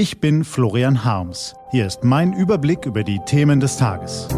Ich 0.00 0.18
bin 0.18 0.44
Florian 0.44 1.04
Harms. 1.04 1.54
Hier 1.72 1.86
ist 1.86 2.04
mein 2.04 2.32
Überblick 2.32 2.86
über 2.86 3.04
die 3.04 3.20
Themen 3.26 3.60
des 3.60 3.76
Tages. 3.76 4.28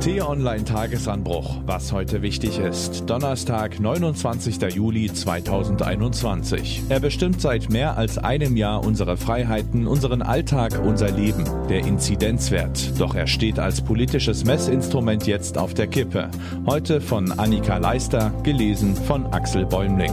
T-Online 0.00 0.62
Tagesanbruch, 0.62 1.56
was 1.64 1.90
heute 1.90 2.20
wichtig 2.20 2.58
ist. 2.58 3.08
Donnerstag, 3.08 3.80
29. 3.80 4.74
Juli 4.74 5.10
2021. 5.10 6.82
Er 6.90 7.00
bestimmt 7.00 7.40
seit 7.40 7.70
mehr 7.70 7.96
als 7.96 8.18
einem 8.18 8.58
Jahr 8.58 8.84
unsere 8.84 9.16
Freiheiten, 9.16 9.86
unseren 9.86 10.20
Alltag, 10.20 10.78
unser 10.84 11.10
Leben. 11.10 11.44
Der 11.70 11.86
Inzidenzwert. 11.86 13.00
Doch 13.00 13.14
er 13.14 13.26
steht 13.26 13.58
als 13.58 13.80
politisches 13.80 14.44
Messinstrument 14.44 15.26
jetzt 15.26 15.56
auf 15.56 15.72
der 15.72 15.86
Kippe. 15.86 16.28
Heute 16.66 17.00
von 17.00 17.32
Annika 17.32 17.78
Leister, 17.78 18.34
gelesen 18.42 18.94
von 18.94 19.24
Axel 19.32 19.64
Bäumling. 19.64 20.12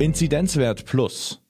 Inzidenzwert 0.00 0.86
Plus. 0.86 1.42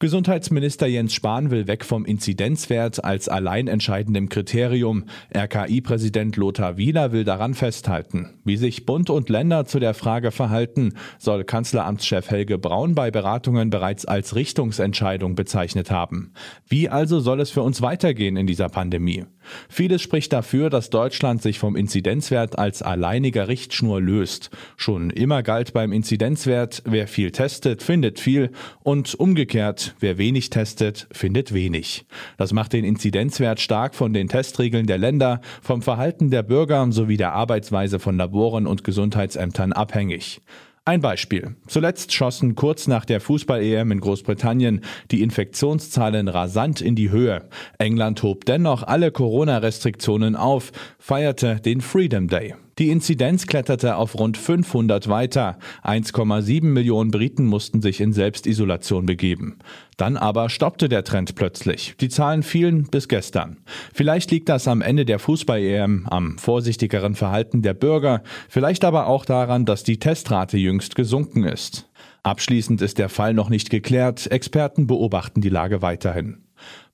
Gesundheitsminister 0.00 0.88
Jens 0.88 1.14
Spahn 1.14 1.52
will 1.52 1.68
weg 1.68 1.84
vom 1.84 2.04
Inzidenzwert 2.04 3.04
als 3.04 3.28
allein 3.28 3.68
entscheidendem 3.68 4.28
Kriterium. 4.28 5.04
RKI-Präsident 5.32 6.36
Lothar 6.36 6.76
Wieler 6.76 7.12
will 7.12 7.22
daran 7.22 7.54
festhalten. 7.54 8.40
Wie 8.44 8.56
sich 8.56 8.86
Bund 8.86 9.08
und 9.08 9.28
Länder 9.28 9.66
zu 9.66 9.78
der 9.78 9.94
Frage 9.94 10.32
verhalten, 10.32 10.94
soll 11.20 11.44
Kanzleramtschef 11.44 12.28
Helge 12.28 12.58
Braun 12.58 12.96
bei 12.96 13.12
Beratungen 13.12 13.70
bereits 13.70 14.04
als 14.04 14.34
Richtungsentscheidung 14.34 15.36
bezeichnet 15.36 15.92
haben. 15.92 16.32
Wie 16.68 16.88
also 16.88 17.20
soll 17.20 17.40
es 17.40 17.50
für 17.50 17.62
uns 17.62 17.80
weitergehen 17.80 18.36
in 18.36 18.48
dieser 18.48 18.68
Pandemie? 18.70 19.26
Vieles 19.68 20.02
spricht 20.02 20.32
dafür, 20.32 20.70
dass 20.70 20.90
Deutschland 20.90 21.42
sich 21.42 21.58
vom 21.58 21.76
Inzidenzwert 21.76 22.58
als 22.58 22.82
alleiniger 22.82 23.46
Richtschnur 23.46 24.00
löst. 24.00 24.50
Schon 24.76 25.10
immer 25.10 25.42
galt 25.42 25.72
beim 25.72 25.92
Inzidenzwert, 25.92 26.82
wer 26.84 27.06
viel 27.06 27.30
testet, 27.30 27.82
findet 27.82 28.18
viel 28.18 28.50
und 28.82 29.14
umgekehrt, 29.14 29.83
wer 30.00 30.18
wenig 30.18 30.50
testet, 30.50 31.06
findet 31.12 31.52
wenig. 31.52 32.06
Das 32.36 32.52
macht 32.52 32.72
den 32.72 32.84
Inzidenzwert 32.84 33.60
stark 33.60 33.94
von 33.94 34.12
den 34.12 34.28
Testregeln 34.28 34.86
der 34.86 34.98
Länder, 34.98 35.40
vom 35.62 35.82
Verhalten 35.82 36.30
der 36.30 36.42
Bürger 36.42 36.90
sowie 36.90 37.16
der 37.16 37.32
Arbeitsweise 37.32 37.98
von 37.98 38.16
Laboren 38.16 38.66
und 38.66 38.84
Gesundheitsämtern 38.84 39.72
abhängig. 39.72 40.40
Ein 40.86 41.00
Beispiel. 41.00 41.56
Zuletzt 41.66 42.12
schossen 42.12 42.56
kurz 42.56 42.86
nach 42.88 43.06
der 43.06 43.20
Fußball-EM 43.20 43.90
in 43.90 44.00
Großbritannien 44.00 44.82
die 45.10 45.22
Infektionszahlen 45.22 46.28
rasant 46.28 46.82
in 46.82 46.94
die 46.94 47.10
Höhe. 47.10 47.48
England 47.78 48.22
hob 48.22 48.44
dennoch 48.44 48.82
alle 48.82 49.10
Corona-Restriktionen 49.10 50.36
auf, 50.36 50.72
feierte 50.98 51.60
den 51.60 51.80
Freedom 51.80 52.28
Day. 52.28 52.54
Die 52.78 52.90
Inzidenz 52.90 53.46
kletterte 53.46 53.96
auf 53.96 54.18
rund 54.18 54.36
500 54.36 55.08
weiter. 55.08 55.58
1,7 55.84 56.64
Millionen 56.64 57.12
Briten 57.12 57.46
mussten 57.46 57.80
sich 57.80 58.00
in 58.00 58.12
Selbstisolation 58.12 59.06
begeben. 59.06 59.58
Dann 59.96 60.16
aber 60.16 60.48
stoppte 60.48 60.88
der 60.88 61.04
Trend 61.04 61.36
plötzlich. 61.36 61.94
Die 62.00 62.08
Zahlen 62.08 62.42
fielen 62.42 62.84
bis 62.84 63.06
gestern. 63.06 63.58
Vielleicht 63.92 64.32
liegt 64.32 64.48
das 64.48 64.66
am 64.66 64.82
Ende 64.82 65.04
der 65.04 65.20
Fußball-EM, 65.20 66.06
am 66.08 66.36
vorsichtigeren 66.38 67.14
Verhalten 67.14 67.62
der 67.62 67.74
Bürger, 67.74 68.22
vielleicht 68.48 68.84
aber 68.84 69.06
auch 69.06 69.24
daran, 69.24 69.66
dass 69.66 69.84
die 69.84 69.98
Testrate 69.98 70.56
jüngst 70.56 70.96
gesunken 70.96 71.44
ist. 71.44 71.88
Abschließend 72.24 72.82
ist 72.82 72.98
der 72.98 73.08
Fall 73.08 73.34
noch 73.34 73.50
nicht 73.50 73.70
geklärt. 73.70 74.30
Experten 74.32 74.86
beobachten 74.86 75.42
die 75.42 75.50
Lage 75.50 75.82
weiterhin. 75.82 76.43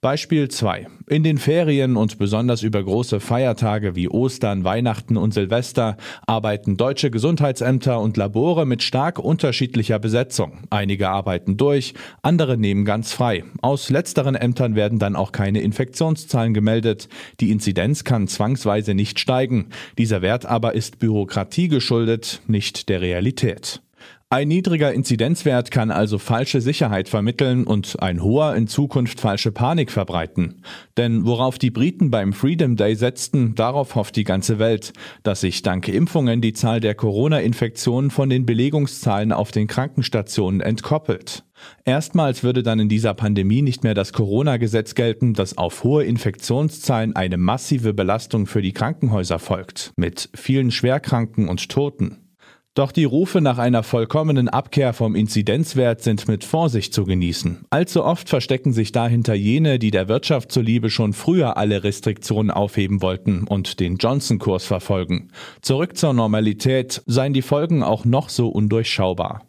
Beispiel 0.00 0.48
2. 0.48 0.86
In 1.08 1.22
den 1.22 1.36
Ferien 1.36 1.98
und 1.98 2.16
besonders 2.16 2.62
über 2.62 2.82
große 2.82 3.20
Feiertage 3.20 3.94
wie 3.96 4.08
Ostern, 4.08 4.64
Weihnachten 4.64 5.18
und 5.18 5.34
Silvester 5.34 5.98
arbeiten 6.26 6.78
deutsche 6.78 7.10
Gesundheitsämter 7.10 8.00
und 8.00 8.16
Labore 8.16 8.64
mit 8.64 8.82
stark 8.82 9.18
unterschiedlicher 9.18 9.98
Besetzung. 9.98 10.60
Einige 10.70 11.10
arbeiten 11.10 11.58
durch, 11.58 11.92
andere 12.22 12.56
nehmen 12.56 12.86
ganz 12.86 13.12
frei. 13.12 13.44
Aus 13.60 13.90
letzteren 13.90 14.36
Ämtern 14.36 14.74
werden 14.74 14.98
dann 14.98 15.16
auch 15.16 15.32
keine 15.32 15.60
Infektionszahlen 15.60 16.54
gemeldet. 16.54 17.10
Die 17.40 17.50
Inzidenz 17.50 18.02
kann 18.02 18.26
zwangsweise 18.26 18.94
nicht 18.94 19.20
steigen. 19.20 19.68
Dieser 19.98 20.22
Wert 20.22 20.46
aber 20.46 20.74
ist 20.74 20.98
Bürokratie 20.98 21.68
geschuldet, 21.68 22.40
nicht 22.46 22.88
der 22.88 23.02
Realität. 23.02 23.82
Ein 24.32 24.46
niedriger 24.46 24.92
Inzidenzwert 24.94 25.72
kann 25.72 25.90
also 25.90 26.16
falsche 26.16 26.60
Sicherheit 26.60 27.08
vermitteln 27.08 27.64
und 27.64 28.00
ein 28.00 28.22
hoher 28.22 28.54
in 28.54 28.68
Zukunft 28.68 29.18
falsche 29.18 29.50
Panik 29.50 29.90
verbreiten. 29.90 30.62
Denn 30.96 31.26
worauf 31.26 31.58
die 31.58 31.72
Briten 31.72 32.12
beim 32.12 32.32
Freedom 32.32 32.76
Day 32.76 32.94
setzten, 32.94 33.56
darauf 33.56 33.96
hofft 33.96 34.14
die 34.14 34.22
ganze 34.22 34.60
Welt, 34.60 34.92
dass 35.24 35.40
sich 35.40 35.62
dank 35.62 35.88
Impfungen 35.88 36.40
die 36.40 36.52
Zahl 36.52 36.78
der 36.78 36.94
Corona-Infektionen 36.94 38.12
von 38.12 38.30
den 38.30 38.46
Belegungszahlen 38.46 39.32
auf 39.32 39.50
den 39.50 39.66
Krankenstationen 39.66 40.60
entkoppelt. 40.60 41.42
Erstmals 41.84 42.44
würde 42.44 42.62
dann 42.62 42.78
in 42.78 42.88
dieser 42.88 43.14
Pandemie 43.14 43.62
nicht 43.62 43.82
mehr 43.82 43.94
das 43.94 44.12
Corona-Gesetz 44.12 44.94
gelten, 44.94 45.34
das 45.34 45.58
auf 45.58 45.82
hohe 45.82 46.04
Infektionszahlen 46.04 47.16
eine 47.16 47.36
massive 47.36 47.94
Belastung 47.94 48.46
für 48.46 48.62
die 48.62 48.74
Krankenhäuser 48.74 49.40
folgt, 49.40 49.92
mit 49.96 50.28
vielen 50.36 50.70
Schwerkranken 50.70 51.48
und 51.48 51.68
Toten. 51.68 52.29
Doch 52.74 52.92
die 52.92 53.04
Rufe 53.04 53.40
nach 53.40 53.58
einer 53.58 53.82
vollkommenen 53.82 54.48
Abkehr 54.48 54.92
vom 54.92 55.16
Inzidenzwert 55.16 56.02
sind 56.02 56.28
mit 56.28 56.44
Vorsicht 56.44 56.94
zu 56.94 57.04
genießen. 57.04 57.64
Allzu 57.68 58.04
oft 58.04 58.28
verstecken 58.28 58.72
sich 58.72 58.92
dahinter 58.92 59.34
jene, 59.34 59.80
die 59.80 59.90
der 59.90 60.06
Wirtschaft 60.06 60.52
zuliebe 60.52 60.88
schon 60.88 61.12
früher 61.12 61.56
alle 61.56 61.82
Restriktionen 61.82 62.52
aufheben 62.52 63.02
wollten 63.02 63.42
und 63.42 63.80
den 63.80 63.96
Johnson-Kurs 63.96 64.66
verfolgen. 64.66 65.32
Zurück 65.62 65.96
zur 65.96 66.12
Normalität 66.12 67.02
seien 67.06 67.32
die 67.32 67.42
Folgen 67.42 67.82
auch 67.82 68.04
noch 68.04 68.28
so 68.28 68.48
undurchschaubar. 68.48 69.42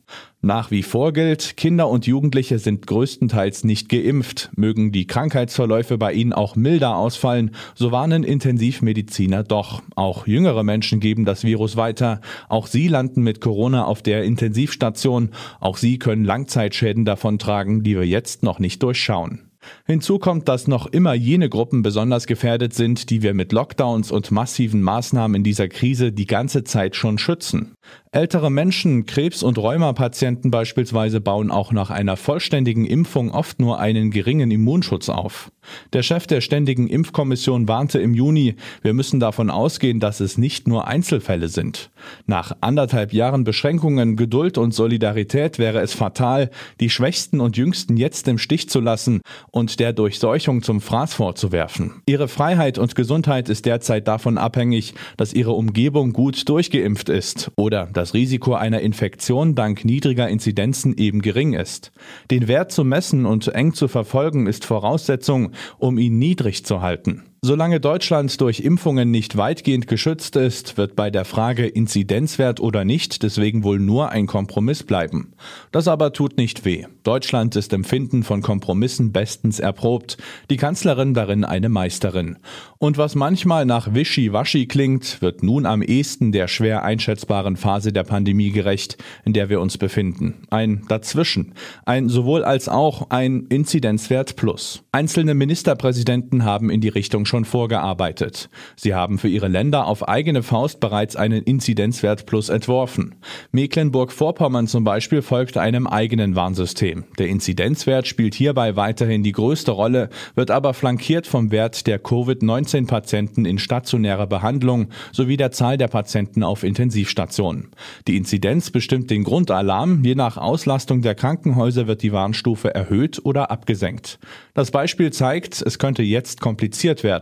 Nach 0.43 0.71
wie 0.71 0.81
vor 0.81 1.13
gilt, 1.13 1.55
Kinder 1.55 1.87
und 1.87 2.07
Jugendliche 2.07 2.57
sind 2.57 2.87
größtenteils 2.87 3.63
nicht 3.63 3.89
geimpft. 3.89 4.49
Mögen 4.55 4.91
die 4.91 5.05
Krankheitsverläufe 5.05 5.99
bei 5.99 6.13
ihnen 6.13 6.33
auch 6.33 6.55
milder 6.55 6.97
ausfallen, 6.97 7.51
so 7.75 7.91
warnen 7.91 8.23
Intensivmediziner 8.23 9.43
doch. 9.43 9.83
Auch 9.95 10.25
jüngere 10.25 10.63
Menschen 10.63 10.99
geben 10.99 11.25
das 11.25 11.43
Virus 11.43 11.77
weiter. 11.77 12.21
Auch 12.49 12.65
sie 12.65 12.87
landen 12.87 13.21
mit 13.21 13.39
Corona 13.39 13.85
auf 13.85 14.01
der 14.01 14.23
Intensivstation. 14.23 15.29
Auch 15.59 15.77
sie 15.77 15.99
können 15.99 16.25
Langzeitschäden 16.25 17.05
davontragen, 17.05 17.83
die 17.83 17.95
wir 17.95 18.07
jetzt 18.07 18.41
noch 18.41 18.57
nicht 18.57 18.81
durchschauen. 18.81 19.51
Hinzu 19.85 20.19
kommt, 20.19 20.47
dass 20.47 20.67
noch 20.67 20.87
immer 20.87 21.13
jene 21.13 21.49
Gruppen 21.49 21.81
besonders 21.83 22.25
gefährdet 22.25 22.73
sind, 22.73 23.09
die 23.09 23.21
wir 23.21 23.33
mit 23.33 23.51
Lockdowns 23.51 24.11
und 24.11 24.31
massiven 24.31 24.81
Maßnahmen 24.81 25.35
in 25.35 25.43
dieser 25.43 25.67
Krise 25.67 26.11
die 26.11 26.25
ganze 26.25 26.63
Zeit 26.63 26.95
schon 26.95 27.17
schützen. 27.17 27.73
Ältere 28.13 28.49
Menschen, 28.49 29.05
Krebs- 29.05 29.41
und 29.41 29.57
Rheumapatienten 29.57 30.51
beispielsweise 30.51 31.21
bauen 31.21 31.49
auch 31.49 31.71
nach 31.71 31.91
einer 31.91 32.17
vollständigen 32.17 32.85
Impfung 32.85 33.31
oft 33.31 33.61
nur 33.61 33.79
einen 33.79 34.11
geringen 34.11 34.51
Immunschutz 34.51 35.07
auf. 35.07 35.49
Der 35.93 36.03
Chef 36.03 36.27
der 36.27 36.41
Ständigen 36.41 36.87
Impfkommission 36.87 37.69
warnte 37.69 37.99
im 37.99 38.13
Juni, 38.13 38.55
wir 38.81 38.93
müssen 38.93 39.21
davon 39.21 39.49
ausgehen, 39.49 40.01
dass 40.01 40.19
es 40.19 40.37
nicht 40.37 40.67
nur 40.67 40.89
Einzelfälle 40.89 41.47
sind. 41.47 41.89
Nach 42.25 42.51
anderthalb 42.59 43.13
Jahren 43.13 43.45
Beschränkungen, 43.45 44.17
Geduld 44.17 44.57
und 44.57 44.73
Solidarität 44.73 45.57
wäre 45.57 45.79
es 45.79 45.93
fatal, 45.93 46.49
die 46.81 46.89
Schwächsten 46.89 47.39
und 47.39 47.55
Jüngsten 47.55 47.95
jetzt 47.95 48.27
im 48.27 48.37
Stich 48.37 48.67
zu 48.69 48.81
lassen 48.81 49.21
und 49.51 49.79
der 49.79 49.93
Durchseuchung 49.93 50.63
zum 50.63 50.81
Fraß 50.81 51.13
vorzuwerfen. 51.13 52.01
Ihre 52.07 52.27
Freiheit 52.27 52.77
und 52.77 52.95
Gesundheit 52.95 53.47
ist 53.47 53.65
derzeit 53.65 54.09
davon 54.09 54.37
abhängig, 54.37 54.95
dass 55.15 55.31
ihre 55.31 55.51
Umgebung 55.51 56.11
gut 56.11 56.49
durchgeimpft 56.49 57.07
ist 57.07 57.51
oder 57.55 57.70
das 57.71 58.13
Risiko 58.13 58.53
einer 58.53 58.81
Infektion 58.81 59.55
dank 59.55 59.85
niedriger 59.85 60.29
Inzidenzen 60.29 60.95
eben 60.97 61.21
gering 61.21 61.53
ist. 61.53 61.91
Den 62.29 62.47
Wert 62.47 62.71
zu 62.71 62.83
messen 62.83 63.25
und 63.25 63.47
eng 63.47 63.73
zu 63.73 63.87
verfolgen 63.87 64.45
ist 64.45 64.65
Voraussetzung, 64.65 65.53
um 65.79 65.97
ihn 65.97 66.19
niedrig 66.19 66.65
zu 66.65 66.81
halten. 66.81 67.30
Solange 67.43 67.79
Deutschland 67.79 68.39
durch 68.39 68.59
Impfungen 68.59 69.09
nicht 69.09 69.35
weitgehend 69.35 69.87
geschützt 69.87 70.35
ist, 70.35 70.77
wird 70.77 70.95
bei 70.95 71.09
der 71.09 71.25
Frage 71.25 71.65
Inzidenzwert 71.65 72.59
oder 72.59 72.85
nicht 72.85 73.23
deswegen 73.23 73.63
wohl 73.63 73.79
nur 73.79 74.11
ein 74.11 74.27
Kompromiss 74.27 74.83
bleiben. 74.83 75.33
Das 75.71 75.87
aber 75.87 76.13
tut 76.13 76.37
nicht 76.37 76.65
weh. 76.65 76.85
Deutschland 77.01 77.55
ist 77.55 77.73
im 77.73 77.83
Finden 77.83 78.21
von 78.21 78.43
Kompromissen 78.43 79.11
bestens 79.11 79.59
erprobt, 79.59 80.17
die 80.51 80.57
Kanzlerin 80.57 81.15
darin 81.15 81.43
eine 81.43 81.69
Meisterin. 81.69 82.37
Und 82.77 82.99
was 82.99 83.15
manchmal 83.15 83.65
nach 83.65 83.91
Wischi-Waschi 83.91 84.67
klingt, 84.67 85.23
wird 85.23 85.41
nun 85.41 85.65
am 85.65 85.81
ehesten 85.81 86.31
der 86.31 86.47
schwer 86.47 86.83
einschätzbaren 86.83 87.57
Phase 87.57 87.91
der 87.91 88.03
Pandemie 88.03 88.51
gerecht, 88.51 89.03
in 89.25 89.33
der 89.33 89.49
wir 89.49 89.61
uns 89.61 89.79
befinden. 89.79 90.43
Ein 90.51 90.83
Dazwischen, 90.89 91.55
ein 91.85 92.07
sowohl 92.07 92.43
als 92.43 92.69
auch 92.69 93.09
ein 93.09 93.47
Inzidenzwert 93.49 94.35
plus. 94.35 94.83
Einzelne 94.91 95.33
Ministerpräsidenten 95.33 96.45
haben 96.45 96.69
in 96.69 96.81
die 96.81 96.89
Richtung 96.89 97.25
schon 97.31 97.45
vorgearbeitet. 97.45 98.49
Sie 98.75 98.93
haben 98.93 99.17
für 99.17 99.29
ihre 99.29 99.47
Länder 99.47 99.87
auf 99.87 100.07
eigene 100.07 100.43
Faust 100.43 100.81
bereits 100.81 101.15
einen 101.15 101.43
Inzidenzwert 101.43 102.25
Plus 102.25 102.49
entworfen. 102.49 103.15
Mecklenburg-Vorpommern 103.53 104.67
zum 104.67 104.83
Beispiel 104.83 105.21
folgt 105.21 105.55
einem 105.55 105.87
eigenen 105.87 106.35
Warnsystem. 106.35 107.05
Der 107.17 107.29
Inzidenzwert 107.29 108.05
spielt 108.05 108.35
hierbei 108.35 108.75
weiterhin 108.75 109.23
die 109.23 109.31
größte 109.31 109.71
Rolle, 109.71 110.09
wird 110.35 110.51
aber 110.51 110.73
flankiert 110.73 111.25
vom 111.25 111.51
Wert 111.51 111.87
der 111.87 111.99
Covid-19-Patienten 111.99 113.45
in 113.45 113.59
stationärer 113.59 114.27
Behandlung 114.27 114.89
sowie 115.13 115.37
der 115.37 115.51
Zahl 115.51 115.77
der 115.77 115.87
Patienten 115.87 116.43
auf 116.43 116.63
Intensivstationen. 116.63 117.69
Die 118.09 118.17
Inzidenz 118.17 118.71
bestimmt 118.71 119.09
den 119.09 119.23
Grundalarm. 119.23 120.03
Je 120.03 120.15
nach 120.15 120.35
Auslastung 120.35 121.01
der 121.01 121.15
Krankenhäuser 121.15 121.87
wird 121.87 122.01
die 122.01 122.11
Warnstufe 122.11 122.75
erhöht 122.75 123.21
oder 123.23 123.51
abgesenkt. 123.51 124.19
Das 124.53 124.69
Beispiel 124.71 125.13
zeigt, 125.13 125.61
es 125.61 125.79
könnte 125.79 126.03
jetzt 126.03 126.41
kompliziert 126.41 127.05
werden. 127.05 127.20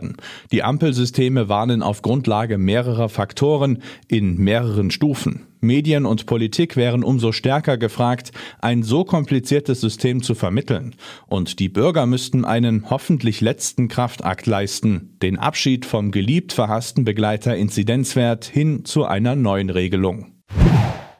Die 0.52 0.62
Ampelsysteme 0.62 1.48
warnen 1.48 1.82
auf 1.82 2.02
Grundlage 2.02 2.58
mehrerer 2.58 3.08
Faktoren 3.08 3.82
in 4.08 4.36
mehreren 4.36 4.90
Stufen. 4.90 5.46
Medien 5.60 6.06
und 6.06 6.26
Politik 6.26 6.76
wären 6.76 7.04
umso 7.04 7.32
stärker 7.32 7.76
gefragt, 7.76 8.32
ein 8.60 8.82
so 8.82 9.04
kompliziertes 9.04 9.80
System 9.80 10.22
zu 10.22 10.34
vermitteln. 10.34 10.94
Und 11.26 11.58
die 11.58 11.68
Bürger 11.68 12.06
müssten 12.06 12.44
einen 12.44 12.88
hoffentlich 12.88 13.40
letzten 13.40 13.88
Kraftakt 13.88 14.46
leisten, 14.46 15.16
den 15.22 15.38
Abschied 15.38 15.84
vom 15.84 16.10
geliebt 16.10 16.52
verhassten 16.52 17.04
Begleiter 17.04 17.56
Inzidenzwert 17.56 18.44
hin 18.46 18.84
zu 18.84 19.04
einer 19.04 19.36
neuen 19.36 19.70
Regelung. 19.70 20.32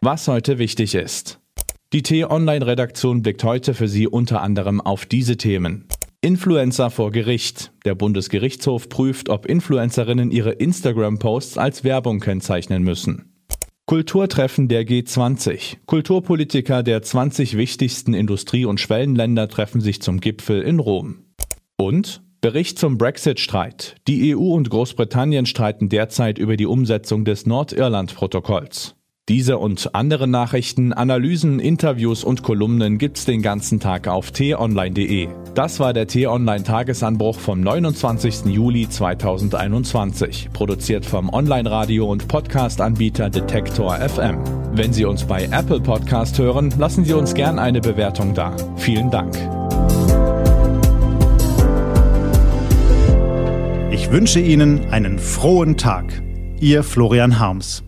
Was 0.00 0.28
heute 0.28 0.58
wichtig 0.58 0.94
ist. 0.94 1.38
Die 1.92 2.02
T-Online-Redaktion 2.02 3.20
blickt 3.20 3.42
heute 3.42 3.74
für 3.74 3.88
Sie 3.88 4.06
unter 4.06 4.42
anderem 4.42 4.80
auf 4.80 5.06
diese 5.06 5.36
Themen. 5.36 5.86
Influencer 6.22 6.90
vor 6.90 7.12
Gericht. 7.12 7.72
Der 7.86 7.94
Bundesgerichtshof 7.94 8.90
prüft, 8.90 9.30
ob 9.30 9.46
Influencerinnen 9.46 10.30
ihre 10.30 10.52
Instagram-Posts 10.52 11.56
als 11.56 11.82
Werbung 11.82 12.20
kennzeichnen 12.20 12.82
müssen. 12.82 13.32
Kulturtreffen 13.86 14.68
der 14.68 14.86
G20. 14.86 15.78
Kulturpolitiker 15.86 16.82
der 16.82 17.00
20 17.00 17.56
wichtigsten 17.56 18.12
Industrie- 18.12 18.66
und 18.66 18.78
Schwellenländer 18.80 19.48
treffen 19.48 19.80
sich 19.80 20.02
zum 20.02 20.20
Gipfel 20.20 20.60
in 20.60 20.78
Rom. 20.78 21.24
Und 21.78 22.22
Bericht 22.42 22.78
zum 22.78 22.98
Brexit-Streit. 22.98 23.96
Die 24.06 24.36
EU 24.36 24.52
und 24.54 24.68
Großbritannien 24.68 25.46
streiten 25.46 25.88
derzeit 25.88 26.38
über 26.38 26.58
die 26.58 26.66
Umsetzung 26.66 27.24
des 27.24 27.46
Nordirland-Protokolls. 27.46 28.94
Diese 29.30 29.56
und 29.56 29.94
andere 29.94 30.28
Nachrichten, 30.28 30.92
Analysen, 30.92 31.60
Interviews 31.60 32.24
und 32.24 32.42
Kolumnen 32.42 32.98
gibt's 32.98 33.24
den 33.24 33.40
ganzen 33.40 33.80
Tag 33.80 34.06
auf 34.06 34.32
t-online.de. 34.32 35.28
Das 35.54 35.80
war 35.80 35.92
der 35.92 36.06
T-Online 36.06 36.62
Tagesanbruch 36.62 37.38
vom 37.38 37.60
29. 37.60 38.46
Juli 38.46 38.88
2021, 38.88 40.50
produziert 40.52 41.04
vom 41.04 41.28
Online-Radio 41.28 42.06
und 42.08 42.28
Podcast-Anbieter 42.28 43.30
Detektor 43.30 43.96
FM. 43.96 44.38
Wenn 44.72 44.92
Sie 44.92 45.04
uns 45.04 45.24
bei 45.24 45.44
Apple 45.50 45.80
Podcast 45.80 46.38
hören, 46.38 46.72
lassen 46.78 47.04
Sie 47.04 47.14
uns 47.14 47.34
gern 47.34 47.58
eine 47.58 47.80
Bewertung 47.80 48.32
da. 48.32 48.54
Vielen 48.76 49.10
Dank. 49.10 49.36
Ich 53.90 54.12
wünsche 54.12 54.38
Ihnen 54.38 54.88
einen 54.90 55.18
frohen 55.18 55.76
Tag. 55.76 56.22
Ihr 56.60 56.84
Florian 56.84 57.40
Harms. 57.40 57.82